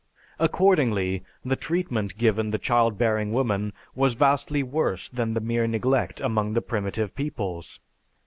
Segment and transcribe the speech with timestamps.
[0.39, 6.19] Accordingly the treatment given the child bearing woman was vastly worse than the mere neglect
[6.19, 7.79] among the primitive peoples.